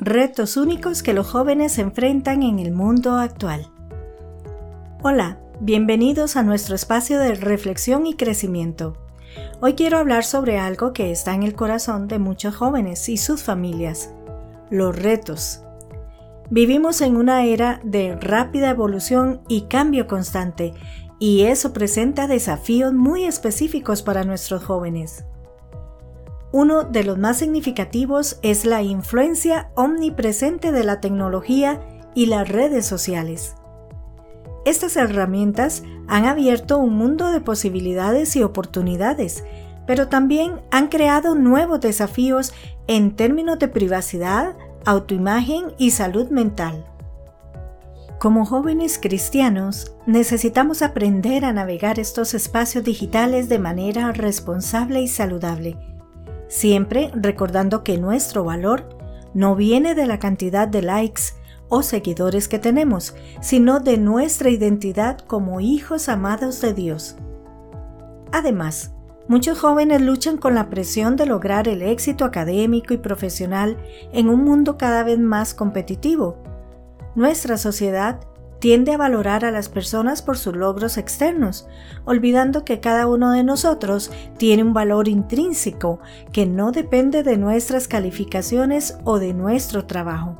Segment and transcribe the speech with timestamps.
[0.00, 3.68] retos únicos que los jóvenes enfrentan en el mundo actual.
[5.02, 8.96] Hola, bienvenidos a nuestro espacio de reflexión y crecimiento.
[9.60, 13.42] Hoy quiero hablar sobre algo que está en el corazón de muchos jóvenes y sus
[13.42, 14.12] familias,
[14.70, 15.62] los retos.
[16.48, 20.74] Vivimos en una era de rápida evolución y cambio constante,
[21.18, 25.24] y eso presenta desafíos muy específicos para nuestros jóvenes.
[26.50, 31.80] Uno de los más significativos es la influencia omnipresente de la tecnología
[32.14, 33.54] y las redes sociales.
[34.64, 39.44] Estas herramientas han abierto un mundo de posibilidades y oportunidades,
[39.86, 42.54] pero también han creado nuevos desafíos
[42.86, 44.56] en términos de privacidad,
[44.86, 46.86] autoimagen y salud mental.
[48.18, 55.76] Como jóvenes cristianos, necesitamos aprender a navegar estos espacios digitales de manera responsable y saludable
[56.48, 58.88] siempre recordando que nuestro valor
[59.34, 61.34] no viene de la cantidad de likes
[61.68, 67.16] o seguidores que tenemos, sino de nuestra identidad como hijos amados de Dios.
[68.32, 68.92] Además,
[69.28, 73.76] muchos jóvenes luchan con la presión de lograr el éxito académico y profesional
[74.12, 76.38] en un mundo cada vez más competitivo.
[77.14, 78.20] Nuestra sociedad
[78.58, 81.68] tiende a valorar a las personas por sus logros externos,
[82.04, 86.00] olvidando que cada uno de nosotros tiene un valor intrínseco
[86.32, 90.36] que no depende de nuestras calificaciones o de nuestro trabajo.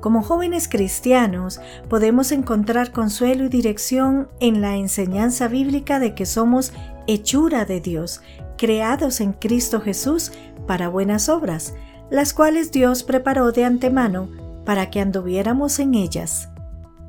[0.00, 6.72] Como jóvenes cristianos podemos encontrar consuelo y dirección en la enseñanza bíblica de que somos
[7.06, 8.20] hechura de Dios,
[8.56, 10.32] creados en Cristo Jesús
[10.66, 11.74] para buenas obras,
[12.10, 14.28] las cuales Dios preparó de antemano
[14.64, 16.50] para que anduviéramos en ellas.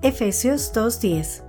[0.04, 1.44] Efesios 2.10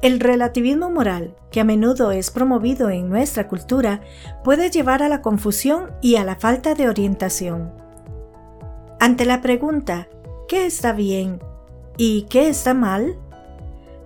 [0.00, 4.00] El relativismo moral, que a menudo es promovido en nuestra cultura,
[4.44, 7.72] puede llevar a la confusión y a la falta de orientación.
[9.00, 10.08] Ante la pregunta,
[10.46, 11.40] ¿qué está bien
[11.96, 13.18] y qué está mal?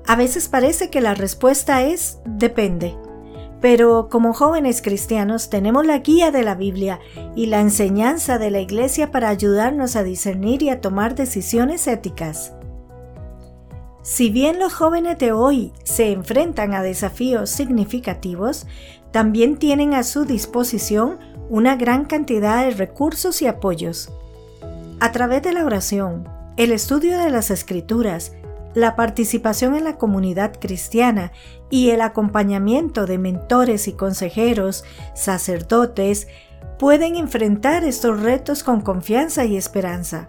[0.07, 2.97] A veces parece que la respuesta es depende.
[3.61, 7.01] Pero como jóvenes cristianos tenemos la guía de la Biblia
[7.37, 12.55] y la enseñanza de la Iglesia para ayudarnos a discernir y a tomar decisiones éticas.
[14.05, 18.67] Si bien los jóvenes de hoy se enfrentan a desafíos significativos,
[19.13, 24.13] también tienen a su disposición una gran cantidad de recursos y apoyos.
[25.01, 26.29] A través de la oración,
[26.59, 28.33] el estudio de las escrituras,
[28.75, 31.33] la participación en la comunidad cristiana
[31.71, 34.85] y el acompañamiento de mentores y consejeros,
[35.15, 36.29] sacerdotes,
[36.79, 40.29] pueden enfrentar estos retos con confianza y esperanza.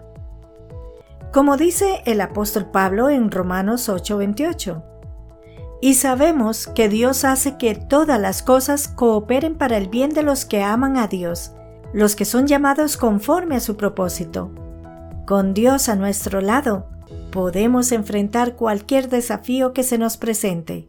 [1.36, 4.82] Como dice el apóstol Pablo en Romanos 8:28.
[5.82, 10.46] Y sabemos que Dios hace que todas las cosas cooperen para el bien de los
[10.46, 11.52] que aman a Dios,
[11.92, 14.50] los que son llamados conforme a su propósito.
[15.26, 16.88] Con Dios a nuestro lado,
[17.32, 20.88] podemos enfrentar cualquier desafío que se nos presente.